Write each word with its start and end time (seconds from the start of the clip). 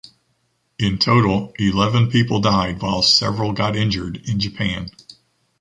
In 0.79 0.97
total, 0.97 1.53
eleven 1.59 2.09
people 2.09 2.39
died 2.41 2.81
while 2.81 3.03
several 3.03 3.53
got 3.53 3.75
injured 3.75 4.17
in 4.27 4.39
Japan. 4.39 4.89